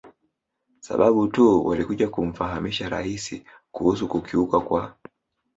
[0.79, 4.95] sababu tu walikuja kumfahamisha Rais kuhusu kukiukwa kwa